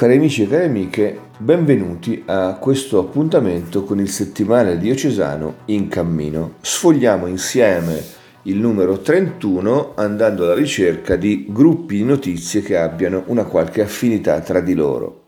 Cari 0.00 0.16
amici 0.16 0.44
e 0.44 0.48
cari 0.48 0.64
amiche, 0.64 1.20
benvenuti 1.36 2.22
a 2.24 2.54
questo 2.54 3.00
appuntamento 3.00 3.84
con 3.84 4.00
il 4.00 4.08
settimanale 4.08 4.78
diocesano 4.78 5.56
in 5.66 5.88
cammino. 5.88 6.54
Sfogliamo 6.62 7.26
insieme 7.26 8.02
il 8.44 8.56
numero 8.56 9.00
31 9.00 9.92
andando 9.96 10.44
alla 10.44 10.54
ricerca 10.54 11.16
di 11.16 11.44
gruppi 11.50 11.96
di 11.96 12.04
notizie 12.04 12.62
che 12.62 12.78
abbiano 12.78 13.24
una 13.26 13.44
qualche 13.44 13.82
affinità 13.82 14.40
tra 14.40 14.60
di 14.60 14.72
loro. 14.72 15.24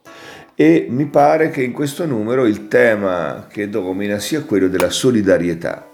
E 0.54 0.86
mi 0.88 1.04
pare 1.04 1.50
che 1.50 1.62
in 1.62 1.72
questo 1.72 2.06
numero 2.06 2.46
il 2.46 2.68
tema 2.68 3.48
che 3.50 3.68
domina 3.68 4.18
sia 4.20 4.42
quello 4.42 4.68
della 4.68 4.88
solidarietà. 4.88 5.86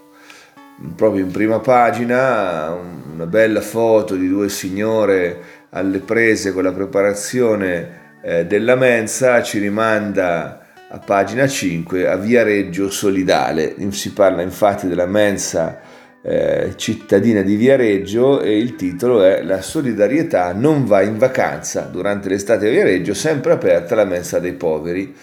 Proprio 0.95 1.25
in 1.25 1.33
prima 1.33 1.59
pagina 1.59 2.73
una 3.13 3.27
bella 3.27 3.61
foto 3.61 4.15
di 4.15 4.29
due 4.29 4.49
signore 4.49 5.67
alle 5.71 5.99
prese 5.99 6.53
con 6.53 6.63
la 6.63 6.73
preparazione 6.73 8.07
eh, 8.29 8.45
della 8.45 8.75
mensa 8.75 9.43
ci 9.43 9.59
rimanda 9.59 10.61
a 10.91 10.99
pagina 10.99 11.47
5 11.47 12.07
a 12.07 12.17
Viareggio 12.17 12.91
Solidale. 12.91 13.75
Si 13.89 14.13
parla 14.13 14.43
infatti 14.43 14.87
della 14.87 15.07
mensa 15.07 15.81
eh, 16.21 16.75
cittadina 16.77 17.41
di 17.41 17.55
Viareggio 17.55 18.43
e 18.43 18.59
il 18.59 18.77
titolo 18.77 19.23
è 19.23 19.43
La 19.43 19.63
solidarietà 19.63 20.53
non 20.53 20.85
va 20.85 21.01
in 21.01 21.17
vacanza. 21.17 21.89
Durante 21.91 22.29
l'estate 22.29 22.69
a 22.69 22.71
Viareggio 22.71 23.15
sempre 23.15 23.53
aperta 23.53 23.95
la 23.95 24.05
mensa 24.05 24.39
dei 24.39 24.53
poveri. 24.53 25.15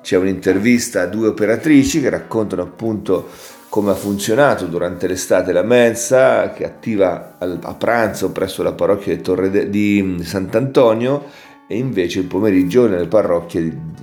C'è 0.00 0.16
un'intervista 0.16 1.02
a 1.02 1.06
due 1.06 1.28
operatrici 1.28 2.00
che 2.00 2.10
raccontano 2.10 2.62
appunto 2.62 3.30
come 3.68 3.90
ha 3.90 3.96
funzionato 3.96 4.66
durante 4.66 5.08
l'estate 5.08 5.50
la 5.50 5.64
mensa 5.64 6.52
che 6.52 6.64
attiva 6.64 7.34
a 7.38 7.74
pranzo 7.74 8.30
presso 8.30 8.62
la 8.62 8.70
parrocchia 8.70 9.16
di, 9.16 9.20
Torre 9.20 9.68
di 9.68 10.20
Sant'Antonio 10.22 11.24
e 11.66 11.76
invece 11.76 12.20
il 12.20 12.26
pomeriggio 12.26 12.86
nelle, 12.86 13.08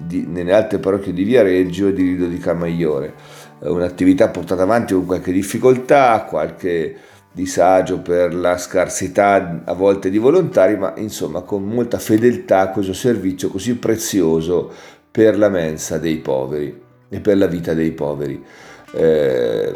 di, 0.05 0.25
nelle 0.27 0.53
altre 0.53 0.79
parrocchie 0.79 1.13
di 1.13 1.23
Viareggio 1.23 1.87
e 1.87 1.93
di 1.93 2.03
Rido 2.03 2.25
di 2.25 2.37
Camaiore. 2.37 3.13
Un'attività 3.59 4.29
portata 4.29 4.63
avanti 4.63 4.93
con 4.93 5.05
qualche 5.05 5.31
difficoltà, 5.31 6.25
qualche 6.27 6.95
disagio 7.31 7.99
per 7.99 8.33
la 8.33 8.57
scarsità 8.57 9.61
a 9.63 9.73
volte 9.73 10.09
di 10.09 10.17
volontari, 10.17 10.75
ma 10.77 10.93
insomma 10.97 11.41
con 11.41 11.63
molta 11.63 11.99
fedeltà 11.99 12.61
a 12.61 12.69
questo 12.69 12.93
servizio 12.93 13.49
così 13.49 13.75
prezioso 13.75 14.71
per 15.11 15.37
la 15.37 15.49
mensa 15.49 15.97
dei 15.97 16.17
poveri 16.17 16.81
e 17.07 17.19
per 17.19 17.37
la 17.37 17.47
vita 17.47 17.73
dei 17.73 17.91
poveri. 17.91 18.43
Eh, 18.93 19.73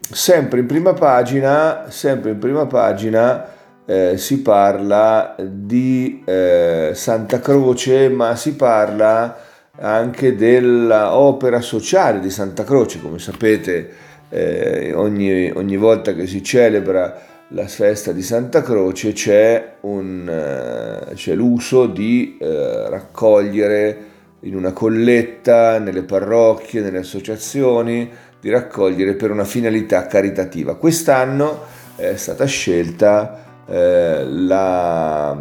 sempre 0.00 0.60
in 0.60 0.66
prima 0.66 0.92
pagina, 0.92 1.86
sempre 1.90 2.30
in 2.30 2.38
prima 2.38 2.66
pagina 2.66 3.54
eh, 3.86 4.18
si 4.18 4.42
parla 4.42 5.36
di 5.38 6.22
eh, 6.24 6.90
Santa 6.92 7.38
Croce, 7.40 8.08
ma 8.08 8.34
si 8.34 8.56
parla 8.56 9.36
anche 9.78 10.34
dell'opera 10.34 11.60
sociale 11.60 12.20
di 12.20 12.30
Santa 12.30 12.64
Croce. 12.64 13.00
Come 13.00 13.18
sapete, 13.18 13.90
eh, 14.28 14.92
ogni, 14.94 15.50
ogni, 15.50 15.76
volta 15.76 16.14
che 16.14 16.26
si 16.26 16.42
celebra 16.42 17.22
la 17.50 17.68
festa 17.68 18.10
di 18.10 18.22
Santa 18.22 18.60
Croce 18.62 19.12
c'è, 19.12 19.74
un, 19.82 20.28
eh, 20.28 21.14
c'è 21.14 21.34
l'uso 21.34 21.86
di 21.86 22.36
eh, 22.40 22.88
raccogliere 22.88 24.14
in 24.40 24.56
una 24.56 24.72
colletta 24.72 25.78
nelle 25.78 26.02
parrocchie, 26.02 26.80
nelle 26.80 26.98
associazioni, 26.98 28.10
di 28.40 28.50
raccogliere 28.50 29.14
per 29.14 29.30
una 29.30 29.44
finalità 29.44 30.06
caritativa. 30.06 30.76
Quest'anno 30.76 31.62
è 31.96 32.16
stata 32.16 32.44
scelta 32.44 33.45
eh, 33.66 34.24
la, 34.24 35.36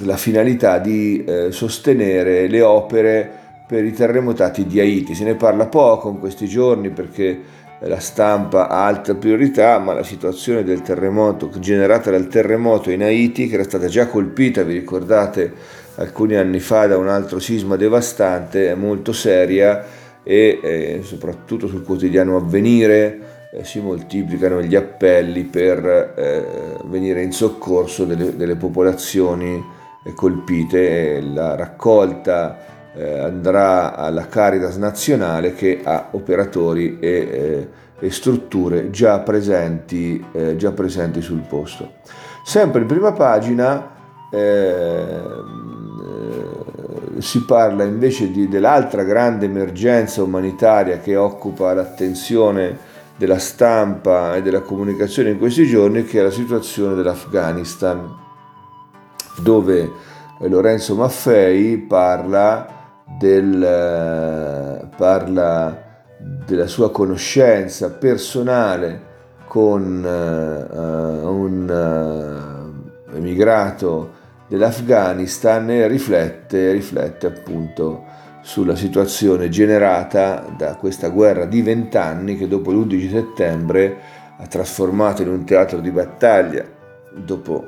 la, 0.00 0.16
finalità 0.16 0.78
di 0.78 1.24
eh, 1.24 1.52
sostenere 1.52 2.46
le 2.48 2.62
opere 2.62 3.30
per 3.66 3.84
i 3.84 3.92
terremotati 3.92 4.66
di 4.66 4.80
Haiti. 4.80 5.14
Se 5.14 5.24
ne 5.24 5.34
parla 5.34 5.66
poco 5.66 6.08
in 6.08 6.18
questi 6.18 6.46
giorni 6.46 6.90
perché 6.90 7.58
la 7.80 7.98
stampa 7.98 8.68
ha 8.68 8.84
altre 8.84 9.14
priorità, 9.14 9.78
ma 9.78 9.94
la 9.94 10.02
situazione 10.02 10.62
del 10.62 10.82
terremoto 10.82 11.50
generata 11.58 12.10
dal 12.10 12.28
terremoto 12.28 12.90
in 12.90 13.02
Haiti, 13.02 13.48
che 13.48 13.54
era 13.54 13.64
stata 13.64 13.86
già 13.86 14.06
colpita, 14.06 14.62
vi 14.62 14.74
ricordate, 14.74 15.52
alcuni 15.96 16.36
anni 16.36 16.60
fa 16.60 16.86
da 16.86 16.98
un 16.98 17.08
altro 17.08 17.38
sisma 17.38 17.76
devastante, 17.76 18.70
è 18.70 18.74
molto 18.74 19.12
seria 19.12 19.84
e 20.22 20.60
eh, 20.62 21.00
soprattutto 21.02 21.66
sul 21.66 21.82
quotidiano 21.82 22.36
avvenire 22.36 23.39
si 23.62 23.80
moltiplicano 23.80 24.62
gli 24.62 24.76
appelli 24.76 25.42
per 25.44 26.14
eh, 26.16 26.76
venire 26.84 27.22
in 27.22 27.32
soccorso 27.32 28.04
delle, 28.04 28.36
delle 28.36 28.54
popolazioni 28.54 29.62
eh, 30.04 30.14
colpite. 30.14 31.20
La 31.20 31.56
raccolta 31.56 32.58
eh, 32.94 33.18
andrà 33.18 33.96
alla 33.96 34.28
Caritas 34.28 34.76
nazionale 34.76 35.54
che 35.54 35.80
ha 35.82 36.10
operatori 36.12 36.98
e, 37.00 37.08
eh, 37.10 37.68
e 37.98 38.10
strutture 38.10 38.90
già 38.90 39.18
presenti, 39.18 40.24
eh, 40.32 40.54
già 40.56 40.70
presenti, 40.70 41.20
sul 41.20 41.42
posto. 41.46 41.94
Sempre 42.44 42.82
in 42.82 42.86
prima 42.86 43.12
pagina 43.12 43.98
si 47.18 47.44
parla 47.44 47.82
invece 47.82 48.30
di, 48.30 48.46
dell'altra 48.48 49.02
grande 49.02 49.46
emergenza 49.46 50.22
umanitaria 50.22 51.00
che 51.00 51.16
occupa 51.16 51.74
l'attenzione 51.74 52.78
della 53.20 53.38
stampa 53.38 54.34
e 54.34 54.40
della 54.40 54.62
comunicazione 54.62 55.28
in 55.28 55.38
questi 55.38 55.66
giorni 55.66 56.04
che 56.04 56.20
è 56.20 56.22
la 56.22 56.30
situazione 56.30 56.94
dell'Afghanistan, 56.94 58.16
dove 59.42 59.90
Lorenzo 60.38 60.94
Maffei 60.94 61.76
parla, 61.76 63.02
del, 63.18 64.88
parla 64.96 65.82
della 66.46 66.66
sua 66.66 66.90
conoscenza 66.90 67.90
personale 67.90 69.08
con 69.44 70.02
uh, 70.02 71.28
un 71.28 71.68
uh, 73.12 73.16
emigrato 73.16 74.12
dell'Afghanistan 74.48 75.68
e 75.68 75.86
riflette, 75.88 76.72
riflette 76.72 77.26
appunto 77.26 78.02
sulla 78.42 78.76
situazione 78.76 79.48
generata 79.48 80.46
da 80.56 80.74
questa 80.76 81.08
guerra 81.08 81.44
di 81.44 81.62
vent'anni 81.62 82.36
che 82.36 82.48
dopo 82.48 82.70
l'11 82.72 83.10
settembre 83.10 83.96
ha 84.38 84.46
trasformato 84.46 85.22
in 85.22 85.28
un 85.28 85.44
teatro 85.44 85.80
di 85.80 85.90
battaglia, 85.90 86.64
dopo, 87.12 87.66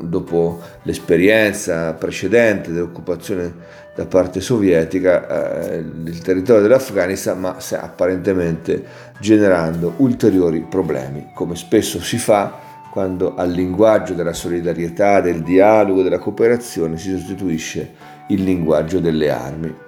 dopo 0.00 0.60
l'esperienza 0.82 1.92
precedente 1.94 2.70
dell'occupazione 2.70 3.52
da 3.96 4.06
parte 4.06 4.40
sovietica, 4.40 5.70
eh, 5.70 5.78
il 5.78 6.18
territorio 6.20 6.62
dell'Afghanistan, 6.62 7.40
ma 7.40 7.56
apparentemente 7.72 8.84
generando 9.18 9.94
ulteriori 9.96 10.64
problemi, 10.68 11.30
come 11.34 11.56
spesso 11.56 12.00
si 12.00 12.18
fa 12.18 12.64
quando 12.92 13.34
al 13.34 13.50
linguaggio 13.50 14.14
della 14.14 14.32
solidarietà, 14.32 15.20
del 15.20 15.42
dialogo, 15.42 16.02
della 16.02 16.18
cooperazione 16.18 16.96
si 16.96 17.10
sostituisce 17.10 17.92
il 18.28 18.42
linguaggio 18.42 19.00
delle 19.00 19.30
armi. 19.30 19.85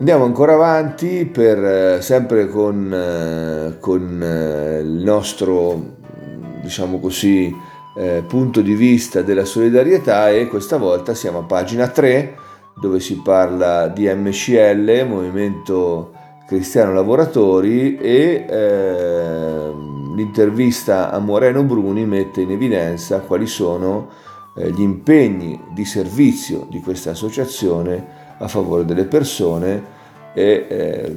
Andiamo 0.00 0.24
ancora 0.24 0.54
avanti 0.54 1.26
per, 1.26 1.58
eh, 1.58 2.02
sempre 2.02 2.46
con, 2.46 2.92
eh, 2.92 3.78
con 3.80 4.22
eh, 4.22 4.78
il 4.78 5.02
nostro 5.02 5.96
diciamo 6.62 7.00
così, 7.00 7.52
punto 8.28 8.60
di 8.60 8.74
vista 8.74 9.22
della 9.22 9.44
solidarietà 9.44 10.30
e 10.30 10.46
questa 10.46 10.76
volta 10.76 11.14
siamo 11.14 11.38
a 11.40 11.42
pagina 11.42 11.88
3 11.88 12.36
dove 12.80 13.00
si 13.00 13.20
parla 13.22 13.88
di 13.88 14.06
MCL, 14.06 15.04
Movimento 15.04 16.12
Cristiano 16.46 16.92
Lavoratori 16.92 17.96
e 17.96 18.46
eh, 18.48 19.72
l'intervista 20.14 21.10
a 21.10 21.18
Moreno 21.18 21.64
Bruni 21.64 22.06
mette 22.06 22.42
in 22.42 22.52
evidenza 22.52 23.18
quali 23.18 23.48
sono 23.48 24.10
eh, 24.56 24.70
gli 24.70 24.80
impegni 24.80 25.60
di 25.74 25.84
servizio 25.84 26.68
di 26.70 26.80
questa 26.80 27.10
associazione 27.10 28.17
a 28.38 28.48
favore 28.48 28.84
delle 28.84 29.04
persone 29.04 29.96
e 30.34 30.66
eh, 30.68 31.16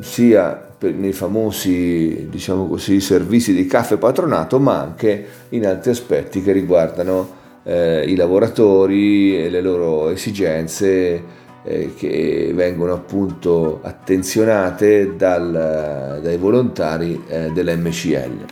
sia 0.00 0.66
nei 0.78 1.12
famosi 1.12 2.28
diciamo 2.30 2.66
così, 2.68 3.00
servizi 3.00 3.54
di 3.54 3.66
caffè 3.66 3.96
patronato 3.96 4.58
ma 4.58 4.80
anche 4.80 5.26
in 5.50 5.66
altri 5.66 5.90
aspetti 5.90 6.42
che 6.42 6.52
riguardano 6.52 7.44
eh, 7.64 8.04
i 8.06 8.14
lavoratori 8.14 9.42
e 9.42 9.50
le 9.50 9.60
loro 9.60 10.10
esigenze 10.10 11.44
eh, 11.64 11.94
che 11.96 12.52
vengono 12.54 12.92
appunto 12.92 13.80
attenzionate 13.82 15.16
dal, 15.16 16.20
dai 16.22 16.36
volontari 16.36 17.20
eh, 17.26 17.50
dell'MCL. 17.50 18.44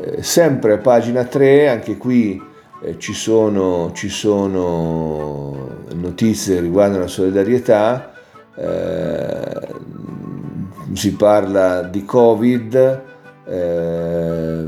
Eh, 0.00 0.22
sempre 0.22 0.74
a 0.74 0.78
pagina 0.78 1.24
3, 1.24 1.68
anche 1.68 1.96
qui 1.96 2.40
eh, 2.80 2.98
ci 2.98 3.12
sono, 3.12 3.90
ci, 3.94 4.08
sono, 4.08 5.84
notizie 5.94 6.56
che 6.56 6.60
riguardano 6.60 7.02
la 7.02 7.08
solidarietà, 7.08 8.12
eh, 8.54 9.68
si 10.92 11.14
parla 11.14 11.82
di 11.82 12.04
Covid 12.04 13.02
eh, 13.46 14.66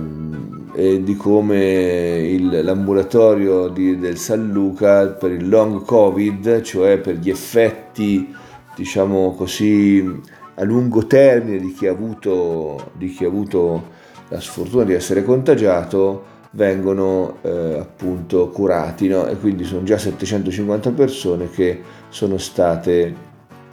e 0.75 1.03
di 1.03 1.17
come 1.17 2.19
il, 2.29 2.65
l'ambulatorio 2.65 3.69
di, 3.69 3.99
del 3.99 4.17
San 4.17 4.51
Luca 4.51 5.07
per 5.09 5.33
il 5.33 5.49
long 5.49 5.85
Covid, 5.85 6.62
cioè 6.62 6.99
per 6.99 7.17
gli 7.17 7.31
effetti 7.31 8.35
diciamo 8.75 9.35
così 9.35 10.21
a 10.55 10.65
lungo 10.65 11.07
termine 11.07 11.59
di 11.59 11.73
chi 11.73 11.87
ha 11.87 11.93
avuto, 11.93 12.93
chi 12.99 13.25
ha 13.25 13.29
avuto 13.29 13.99
la 14.29 14.41
sfortuna 14.41 14.85
di 14.85 14.93
essere 14.93 15.25
contagiato, 15.25 16.25
vengono 16.52 17.37
eh, 17.43 17.79
appunto 17.79 18.49
curati 18.49 19.08
no? 19.08 19.26
e 19.26 19.37
quindi 19.37 19.64
sono 19.64 19.82
già 19.85 19.99
750 19.99 20.91
persone 20.91 21.49
che 21.49 21.81
sono 22.08 22.38
state 22.38 23.14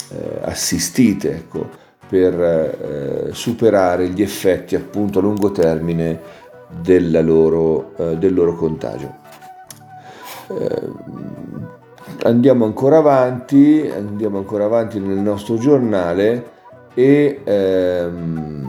eh, 0.10 0.40
assistite 0.42 1.32
ecco, 1.32 1.68
per 2.08 2.40
eh, 2.40 3.30
superare 3.34 4.10
gli 4.10 4.22
effetti 4.22 4.76
appunto 4.76 5.20
a 5.20 5.22
lungo 5.22 5.52
termine 5.52 6.46
loro, 7.22 7.94
eh, 7.98 8.18
del 8.18 8.34
loro 8.34 8.56
contagio. 8.56 9.16
Eh, 10.50 10.82
andiamo 12.24 12.66
ancora 12.66 12.98
avanti, 12.98 13.92
andiamo 13.94 14.38
ancora 14.38 14.66
avanti 14.66 15.00
nel 15.00 15.18
nostro 15.18 15.58
giornale 15.58 16.56
e 16.94 17.42
ehm, 17.44 18.67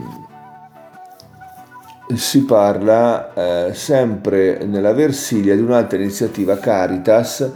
si 2.14 2.44
parla 2.44 3.32
eh, 3.68 3.74
sempre 3.74 4.64
nella 4.64 4.92
Versilia 4.92 5.54
di 5.54 5.60
un'altra 5.60 5.98
iniziativa 5.98 6.56
Caritas 6.58 7.50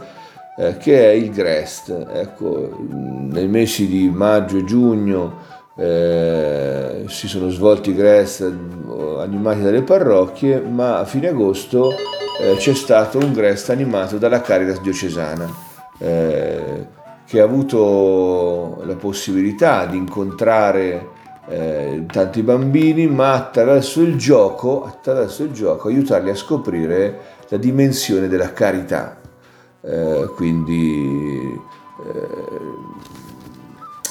eh, 0.57 0.77
che 0.77 1.11
è 1.11 1.13
il 1.13 1.31
GREST. 1.31 2.07
Ecco, 2.13 2.77
nei 2.89 3.47
mesi 3.47 3.87
di 3.87 4.09
maggio 4.09 4.57
e 4.57 4.63
giugno 4.63 5.37
eh, 5.75 7.05
si 7.07 7.27
sono 7.27 7.49
svolti 7.49 7.89
i 7.89 7.95
GREST 7.95 8.41
eh, 8.41 9.21
animati 9.21 9.61
dalle 9.61 9.81
parrocchie, 9.81 10.59
ma 10.59 10.99
a 10.99 11.05
fine 11.05 11.29
agosto 11.29 11.91
eh, 12.39 12.55
c'è 12.57 12.73
stato 12.73 13.17
un 13.17 13.33
GREST 13.33 13.69
animato 13.71 14.17
dalla 14.17 14.41
Caritas 14.41 14.81
diocesana 14.81 15.49
eh, 15.97 16.87
che 17.25 17.39
ha 17.39 17.43
avuto 17.43 18.83
la 18.85 18.95
possibilità 18.95 19.85
di 19.85 19.97
incontrare 19.97 21.12
eh, 21.47 22.05
tanti 22.11 22.41
bambini, 22.41 23.07
ma 23.07 23.33
attraverso 23.33 24.01
il 24.01 24.17
gioco, 24.17 24.83
attraverso 24.85 25.43
il 25.43 25.51
gioco 25.51 25.87
aiutarli 25.87 26.29
a 26.29 26.35
scoprire 26.35 27.19
la 27.49 27.57
dimensione 27.57 28.27
della 28.27 28.53
carità. 28.53 29.19
Eh, 29.81 30.29
quindi 30.35 31.59
eh, 32.05 32.27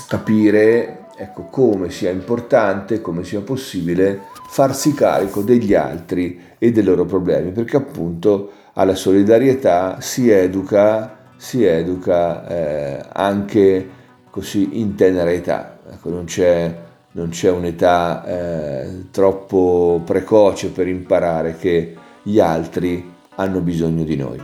capire 0.06 1.06
ecco, 1.16 1.44
come 1.44 1.90
sia 1.90 2.10
importante, 2.10 3.00
come 3.00 3.24
sia 3.24 3.40
possibile 3.40 4.22
farsi 4.48 4.92
carico 4.92 5.40
degli 5.40 5.72
altri 5.72 6.38
e 6.58 6.72
dei 6.72 6.82
loro 6.82 7.06
problemi, 7.06 7.52
perché 7.52 7.76
appunto 7.76 8.50
alla 8.74 8.94
solidarietà 8.94 10.00
si 10.00 10.30
educa, 10.30 11.16
si 11.36 11.64
educa 11.64 12.46
eh, 12.46 13.04
anche 13.12 13.88
così 14.28 14.80
in 14.80 14.94
tenera 14.94 15.32
età. 15.32 15.78
Ecco, 15.90 16.10
non 16.10 16.24
c'è 16.24 16.90
non 17.12 17.28
c'è 17.28 17.50
un'età 17.50 18.24
eh, 18.24 19.10
troppo 19.10 20.00
precoce 20.04 20.68
per 20.68 20.88
imparare 20.88 21.56
che 21.56 21.94
gli 22.22 22.38
altri 22.38 23.10
hanno 23.36 23.60
bisogno 23.60 24.04
di 24.04 24.16
noi. 24.16 24.40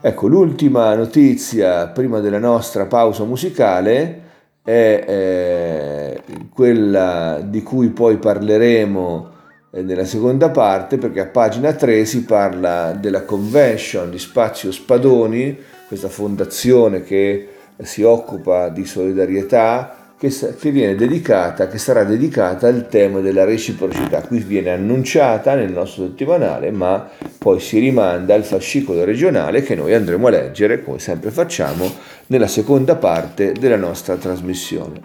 Ecco, 0.00 0.26
l'ultima 0.26 0.94
notizia 0.94 1.86
prima 1.88 2.20
della 2.20 2.38
nostra 2.38 2.86
pausa 2.86 3.24
musicale 3.24 4.20
è 4.62 5.04
eh, 5.06 6.22
quella 6.52 7.40
di 7.44 7.62
cui 7.62 7.88
poi 7.88 8.16
parleremo 8.16 9.30
eh, 9.72 9.82
nella 9.82 10.04
seconda 10.04 10.50
parte 10.50 10.98
perché 10.98 11.20
a 11.20 11.26
pagina 11.26 11.72
3 11.72 12.04
si 12.04 12.24
parla 12.24 12.92
della 12.92 13.22
convention 13.22 14.10
di 14.10 14.18
Spazio 14.18 14.70
Spadoni, 14.70 15.56
questa 15.86 16.08
fondazione 16.08 17.02
che 17.02 17.48
si 17.82 18.02
occupa 18.02 18.68
di 18.68 18.84
solidarietà 18.84 20.01
che, 20.22 20.54
che, 20.56 20.70
viene 20.70 20.94
dedicata, 20.94 21.66
che 21.66 21.78
sarà 21.78 22.04
dedicata 22.04 22.68
al 22.68 22.86
tema 22.86 23.18
della 23.18 23.42
reciprocità. 23.42 24.20
Qui 24.20 24.38
viene 24.38 24.70
annunciata 24.70 25.56
nel 25.56 25.72
nostro 25.72 26.04
settimanale, 26.04 26.70
ma 26.70 27.10
poi 27.38 27.58
si 27.58 27.80
rimanda 27.80 28.32
al 28.34 28.44
fascicolo 28.44 29.02
regionale 29.02 29.62
che 29.62 29.74
noi 29.74 29.92
andremo 29.94 30.28
a 30.28 30.30
leggere, 30.30 30.84
come 30.84 31.00
sempre 31.00 31.32
facciamo, 31.32 31.92
nella 32.28 32.46
seconda 32.46 32.94
parte 32.94 33.50
della 33.50 33.74
nostra 33.74 34.14
trasmissione. 34.14 35.00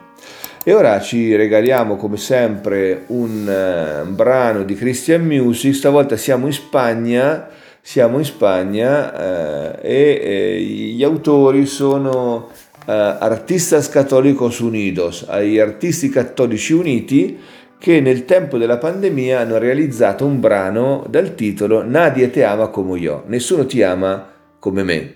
E 0.63 0.73
ora 0.73 0.99
ci 0.99 1.35
regaliamo 1.35 1.95
come 1.95 2.17
sempre 2.17 3.05
un 3.07 4.03
uh, 4.05 4.07
brano 4.11 4.63
di 4.63 4.75
Christian 4.75 5.23
Music, 5.23 5.73
stavolta 5.73 6.15
siamo 6.15 6.45
in 6.45 6.53
Spagna, 6.53 7.47
siamo 7.81 8.19
in 8.19 8.25
Spagna 8.25 9.13
uh, 9.13 9.79
e, 9.81 10.21
e 10.21 10.61
gli 10.61 11.03
autori 11.03 11.65
sono 11.65 12.49
eh, 12.49 12.66
Artistas 12.89 13.89
Católicos 13.89 14.59
Unidos, 14.59 15.25
agli 15.27 15.59
artisti 15.59 16.07
cattolici 16.07 16.71
uniti 16.71 17.37
che 17.77 17.99
nel 17.99 18.23
tempo 18.23 18.57
della 18.57 18.77
pandemia 18.77 19.41
hanno 19.41 19.57
realizzato 19.57 20.25
un 20.25 20.39
brano 20.39 21.05
dal 21.09 21.35
titolo 21.35 21.83
Nadie 21.83 22.29
te 22.29 22.45
ama 22.45 22.69
come 22.69 22.97
io, 22.97 23.23
nessuno 23.27 23.65
ti 23.65 23.83
ama 23.83 24.25
come 24.57 24.83
me. 24.83 25.15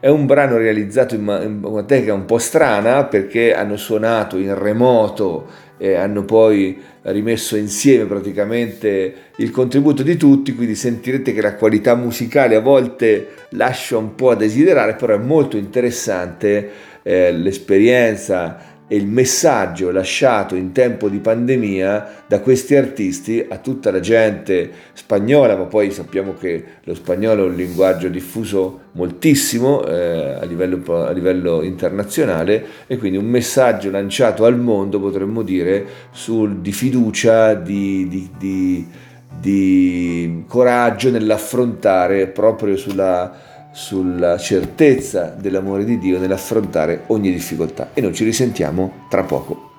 È 0.00 0.08
un 0.08 0.24
brano 0.24 0.56
realizzato 0.56 1.14
in 1.14 1.60
una 1.62 1.84
tecnica 1.84 2.14
un 2.14 2.24
po' 2.24 2.38
strana 2.38 3.04
perché 3.04 3.54
hanno 3.54 3.76
suonato 3.76 4.38
in 4.38 4.58
remoto 4.58 5.46
e 5.76 5.94
hanno 5.94 6.24
poi 6.24 6.80
rimesso 7.02 7.56
insieme 7.56 8.04
praticamente 8.06 9.14
il 9.36 9.50
contributo 9.50 10.02
di 10.02 10.16
tutti, 10.16 10.54
quindi 10.54 10.74
sentirete 10.74 11.32
che 11.32 11.42
la 11.42 11.56
qualità 11.56 11.94
musicale 11.94 12.56
a 12.56 12.60
volte 12.60 13.28
lascia 13.50 13.96
un 13.96 14.14
po' 14.14 14.30
a 14.30 14.34
desiderare, 14.34 14.94
però 14.94 15.14
è 15.14 15.18
molto 15.18 15.56
interessante 15.56 16.90
eh, 17.02 17.32
l'esperienza 17.32 18.72
e 18.92 18.96
il 18.96 19.06
messaggio 19.06 19.90
lasciato 19.90 20.54
in 20.54 20.72
tempo 20.72 21.08
di 21.08 21.18
pandemia 21.18 22.24
da 22.26 22.40
questi 22.40 22.74
artisti 22.76 23.42
a 23.48 23.56
tutta 23.56 23.90
la 23.90 24.00
gente 24.00 24.70
spagnola, 24.92 25.56
ma 25.56 25.64
poi 25.64 25.90
sappiamo 25.90 26.34
che 26.34 26.62
lo 26.84 26.94
spagnolo 26.94 27.44
è 27.44 27.48
un 27.48 27.54
linguaggio 27.54 28.08
diffuso 28.08 28.80
moltissimo 28.92 29.82
eh, 29.86 30.36
a, 30.38 30.44
livello, 30.44 31.06
a, 31.06 31.10
livello, 31.10 31.62
internazionale 31.62 32.66
e 32.86 32.98
quindi 32.98 33.16
un 33.16 33.24
messaggio 33.24 33.90
lanciato 33.90 34.44
al 34.44 34.58
mondo, 34.58 35.00
potremmo 35.00 35.40
dire, 35.40 35.86
sul, 36.10 36.58
di 36.58 36.72
fiducia, 36.72 37.54
di, 37.54 38.06
di, 38.08 38.30
di, 38.36 38.86
di 39.40 40.44
coraggio 40.46 41.10
nell'affrontare 41.10 42.26
proprio 42.26 42.76
sulla 42.76 43.51
sulla 43.72 44.38
certezza 44.38 45.34
dell'amore 45.36 45.84
di 45.84 45.98
Dio 45.98 46.18
nell'affrontare 46.18 47.04
ogni 47.08 47.32
difficoltà 47.32 47.90
e 47.94 48.00
noi 48.00 48.14
ci 48.14 48.24
risentiamo 48.24 49.06
tra 49.08 49.24
poco. 49.24 49.71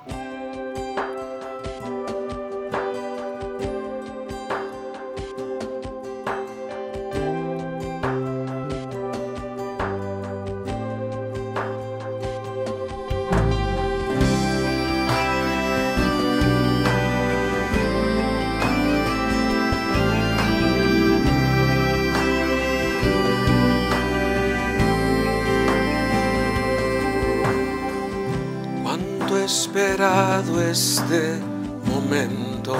Este 30.41 31.39
momento. 31.85 32.75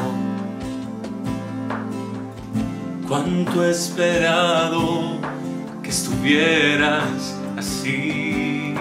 Cuánto 3.08 3.64
he 3.64 3.70
esperado 3.70 5.20
que 5.84 5.90
estuvieras 5.92 7.36
así. 7.56 8.74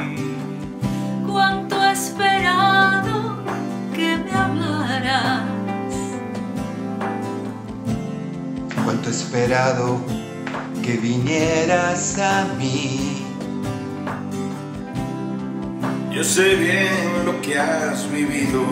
Cuánto 1.31 1.85
he 1.85 1.93
esperado 1.93 3.37
que 3.95 4.17
me 4.17 4.33
hablaras. 4.33 5.43
Cuánto 8.85 9.11
he 9.11 9.13
esperado 9.13 10.01
que 10.83 10.97
vinieras 10.97 12.19
a 12.19 12.47
mí. 12.59 13.22
Yo 16.13 16.23
sé 16.23 16.57
bien 16.57 17.25
lo 17.25 17.41
que 17.41 17.59
has 17.59 18.07
vivido. 18.11 18.63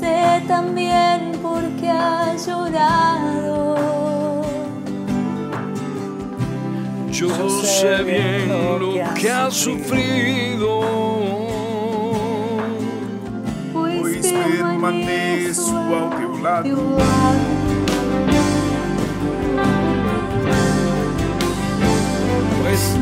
Sé 0.00 0.42
también 0.48 1.30
por 1.40 1.62
qué 1.80 1.88
has 1.88 2.44
llorado. 2.44 3.76
Yo 7.12 7.28
sé 7.62 8.02
bien 8.02 8.48
lo 8.48 9.14
que 9.14 9.30
has 9.30 9.54
sufrido. 9.54 10.80
Pois 13.72 14.26
permaneço 14.26 15.70
ao 15.70 16.10
teu 16.18 16.42
lado. 16.42 17.85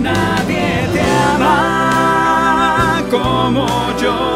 Nadie 0.00 0.88
te 0.92 1.02
ama 1.34 3.02
como 3.10 3.66
yo. 4.00 4.33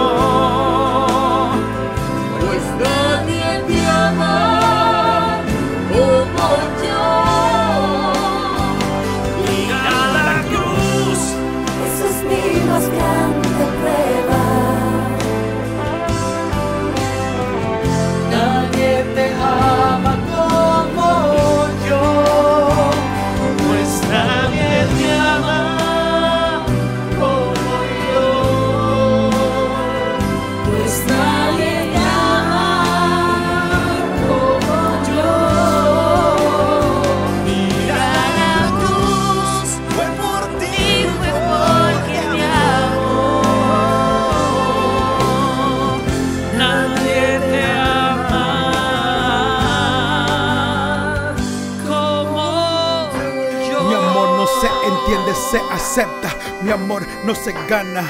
Entiende, 54.88 55.35
se 55.35 55.61
acepta. 55.71 56.35
Mi 56.62 56.71
amor 56.71 57.07
no 57.25 57.35
se 57.35 57.52
gana, 57.68 58.04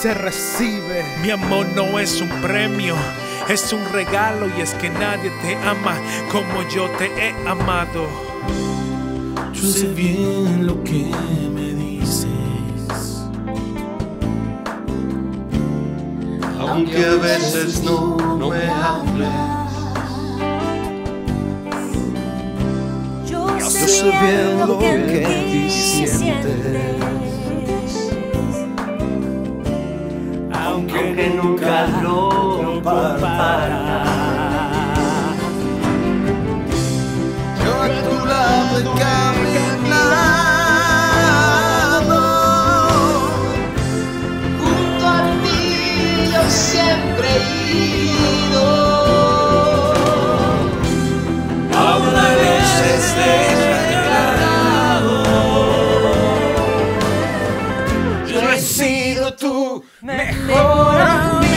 se 0.00 0.14
recibe. 0.14 1.04
Mi 1.22 1.30
amor 1.30 1.66
no 1.74 1.98
es 1.98 2.20
un 2.20 2.28
premio, 2.42 2.94
es 3.48 3.72
un 3.72 3.84
regalo 3.92 4.46
y 4.56 4.60
es 4.60 4.74
que 4.74 4.90
nadie 4.90 5.30
te 5.42 5.56
ama 5.56 5.96
como 6.30 6.68
yo 6.68 6.88
te 6.98 7.06
he 7.06 7.48
amado. 7.48 8.06
Yo 9.52 9.62
sé 9.62 9.88
bien 9.88 10.66
lo 10.66 10.82
que 10.84 11.10
me 11.54 11.74
dices. 11.74 13.26
Aunque 16.58 17.04
a 17.04 17.14
veces 17.16 17.82
no, 17.82 18.16
no 18.16 18.48
me 18.48 18.66
hables. 18.68 19.28
Yo 23.26 23.70
sé 23.70 24.02
bien 24.04 24.58
lo 24.66 24.78
que 24.78 24.94
en 24.94 25.06
sido 58.60 59.34
tu 59.34 59.84
mejor 60.02 61.00
amigo. 61.00 61.49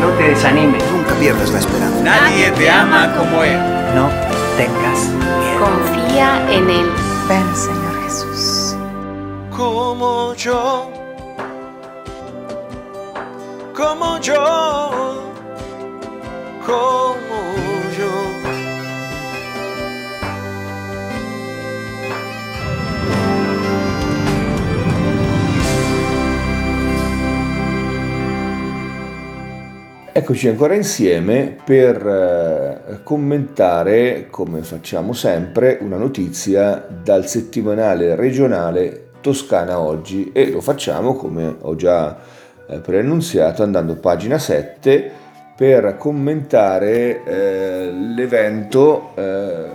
No 0.00 0.08
te 0.16 0.24
desanimes. 0.30 0.82
Nunca 0.92 1.14
pierdas 1.14 1.50
la 1.50 1.58
esperanza. 1.58 2.00
Nadie 2.02 2.50
te 2.52 2.70
ama 2.70 3.14
como 3.16 3.44
Él. 3.44 3.58
No 3.94 4.08
tengas 4.56 5.08
miedo. 5.08 5.60
Confía 5.60 6.50
en 6.50 6.70
Él. 6.70 6.90
Ven, 7.28 7.56
Señor 7.56 8.02
Jesús. 8.04 8.76
como 9.56 10.34
yo, 10.34 10.90
como 13.76 14.18
yo, 14.20 15.22
como 16.64 17.69
Eccoci 30.12 30.48
ancora 30.48 30.74
insieme 30.74 31.56
per 31.64 32.04
eh, 32.04 33.02
commentare, 33.04 34.26
come 34.28 34.62
facciamo 34.62 35.12
sempre, 35.12 35.78
una 35.80 35.96
notizia 35.96 36.84
dal 36.88 37.28
settimanale 37.28 38.16
regionale 38.16 39.10
Toscana 39.20 39.78
Oggi. 39.78 40.32
E 40.32 40.50
lo 40.50 40.60
facciamo, 40.60 41.14
come 41.14 41.54
ho 41.60 41.76
già 41.76 42.18
eh, 42.66 42.78
preannunziato, 42.78 43.62
andando 43.62 43.92
a 43.92 43.96
pagina 43.96 44.36
7 44.36 45.12
per 45.56 45.96
commentare 45.96 47.22
eh, 47.22 47.92
l'evento 47.92 49.12
eh, 49.14 49.68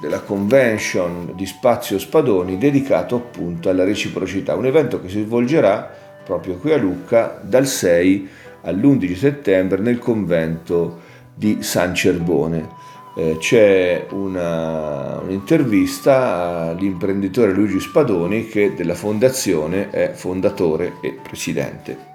della 0.00 0.20
convention 0.20 1.32
di 1.34 1.46
Spazio 1.46 1.98
Spadoni 1.98 2.58
dedicato 2.58 3.16
appunto 3.16 3.70
alla 3.70 3.82
reciprocità, 3.82 4.54
un 4.54 4.66
evento 4.66 5.00
che 5.00 5.08
si 5.08 5.24
svolgerà 5.24 6.02
proprio 6.24 6.54
qui 6.58 6.72
a 6.72 6.76
Lucca 6.76 7.38
dal 7.42 7.66
6 7.66 8.28
all'11 8.64 9.14
settembre 9.14 9.80
nel 9.80 9.98
convento 9.98 11.00
di 11.34 11.58
San 11.62 11.94
Cerbone. 11.94 12.82
Eh, 13.16 13.36
c'è 13.38 14.06
una, 14.10 15.20
un'intervista 15.20 16.70
all'imprenditore 16.70 17.52
Luigi 17.52 17.78
Spadoni 17.78 18.46
che 18.48 18.74
della 18.74 18.94
fondazione 18.94 19.90
è 19.90 20.10
fondatore 20.12 20.94
e 21.00 21.18
presidente. 21.22 22.12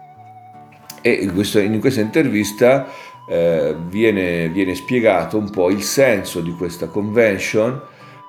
E 1.01 1.11
in, 1.11 1.33
questo, 1.33 1.59
in 1.59 1.79
questa 1.79 2.01
intervista 2.01 2.87
eh, 3.29 3.75
viene, 3.87 4.49
viene, 4.49 4.75
spiegato 4.75 5.37
un 5.37 5.49
po' 5.49 5.69
il 5.69 5.83
senso 5.83 6.41
di 6.41 6.51
questa 6.51 6.87
convention 6.87 7.81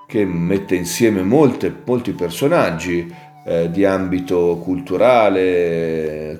che 0.06 0.24
mette 0.24 0.74
insieme 0.76 1.22
molte, 1.22 1.74
molti 1.84 2.12
personaggi 2.12 3.12
eh, 3.44 3.70
di 3.70 3.84
ambito 3.84 4.60
culturale, 4.62 6.38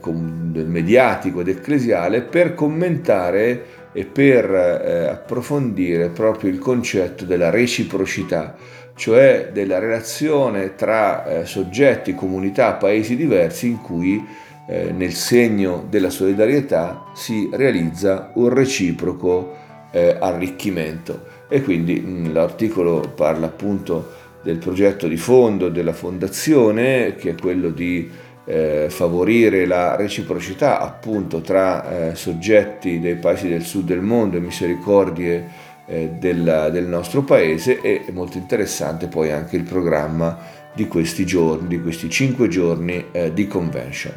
mediatico 0.53 1.41
ed 1.41 1.49
ecclesiale 1.49 2.23
per 2.23 2.55
commentare 2.55 3.65
e 3.93 4.05
per 4.05 4.45
eh, 4.53 5.07
approfondire 5.09 6.09
proprio 6.11 6.51
il 6.51 6.59
concetto 6.59 7.25
della 7.25 7.51
reciprocità, 7.51 8.55
cioè 8.95 9.51
della 9.53 9.79
relazione 9.79 10.75
tra 10.75 11.25
eh, 11.25 11.47
soggetti, 11.47 12.15
comunità, 12.15 12.75
paesi 12.75 13.17
diversi 13.17 13.69
in 13.69 13.81
cui 13.81 14.25
eh, 14.69 14.93
nel 14.93 15.13
segno 15.13 15.85
della 15.89 16.11
solidarietà 16.11 17.05
si 17.15 17.49
realizza 17.53 18.31
un 18.35 18.51
reciproco 18.51 19.57
eh, 19.91 20.17
arricchimento. 20.21 21.39
E 21.49 21.63
quindi 21.63 21.99
mh, 21.99 22.33
l'articolo 22.33 23.13
parla 23.15 23.47
appunto 23.47 24.19
del 24.43 24.59
progetto 24.59 25.07
di 25.07 25.17
fondo 25.17 25.69
della 25.69 25.93
fondazione, 25.93 27.15
che 27.17 27.31
è 27.31 27.35
quello 27.35 27.71
di 27.71 28.11
eh, 28.45 28.87
favorire 28.89 29.67
la 29.67 29.97
reciprocità 29.97 30.81
appunto 30.81 31.41
tra 31.41 32.11
eh, 32.11 32.15
soggetti 32.15 32.99
dei 32.99 33.17
paesi 33.17 33.49
del 33.49 33.63
sud 33.63 33.87
del 33.87 34.01
mondo 34.01 34.37
e 34.37 34.41
misericordie 34.41 35.69
eh, 35.87 36.11
del, 36.19 36.71
del, 36.73 36.87
nostro 36.87 37.23
paese 37.23 37.81
e 37.81 38.05
molto 38.13 38.39
interessante 38.39 39.07
poi 39.07 39.31
anche 39.31 39.57
il 39.57 39.63
programma 39.63 40.39
di 40.73 40.87
questi 40.89 41.27
giorni, 41.27 41.69
di 41.69 41.81
questi 41.81 42.09
cinque 42.09 42.49
giorni 42.49 43.07
eh, 43.13 43.33
di 43.33 43.47
convention. 43.47 44.15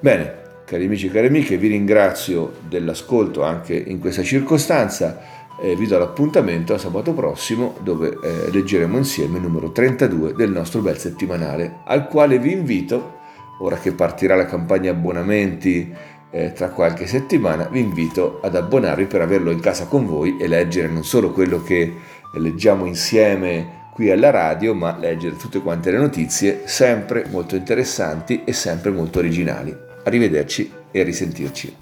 Bene, 0.00 0.40
cari 0.64 0.86
amici 0.86 1.06
e 1.06 1.10
cari 1.10 1.26
amiche, 1.26 1.58
vi 1.58 1.68
ringrazio 1.68 2.54
dell'ascolto 2.68 3.42
anche 3.42 3.74
in 3.74 3.98
questa 3.98 4.22
circostanza. 4.22 5.40
Eh, 5.60 5.76
vi 5.76 5.86
do 5.86 5.98
l'appuntamento 5.98 6.74
a 6.74 6.78
sabato 6.78 7.12
prossimo 7.12 7.74
dove 7.80 8.18
eh, 8.22 8.50
leggeremo 8.50 8.96
insieme 8.96 9.36
il 9.36 9.42
numero 9.42 9.70
32 9.70 10.32
del 10.34 10.50
nostro 10.50 10.80
bel 10.80 10.96
settimanale 10.98 11.80
al 11.84 12.08
quale 12.08 12.38
vi 12.38 12.52
invito 12.52 13.20
ora 13.60 13.76
che 13.76 13.92
partirà 13.92 14.34
la 14.34 14.46
campagna 14.46 14.90
abbonamenti 14.90 15.94
eh, 16.32 16.52
tra 16.52 16.70
qualche 16.70 17.06
settimana, 17.06 17.68
vi 17.70 17.80
invito 17.80 18.40
ad 18.42 18.56
abbonarvi 18.56 19.04
per 19.04 19.20
averlo 19.20 19.50
in 19.50 19.60
casa 19.60 19.86
con 19.86 20.06
voi 20.06 20.38
e 20.38 20.48
leggere 20.48 20.88
non 20.88 21.04
solo 21.04 21.30
quello 21.30 21.62
che 21.62 21.94
leggiamo 22.34 22.86
insieme 22.86 23.80
qui 23.92 24.10
alla 24.10 24.30
radio, 24.30 24.74
ma 24.74 24.96
leggere 24.96 25.36
tutte 25.36 25.60
quante 25.60 25.90
le 25.90 25.98
notizie, 25.98 26.62
sempre 26.64 27.26
molto 27.30 27.54
interessanti 27.54 28.42
e 28.44 28.54
sempre 28.54 28.90
molto 28.90 29.18
originali. 29.18 29.76
Arrivederci 30.04 30.72
e 30.90 31.00
a 31.00 31.04
risentirci. 31.04 31.81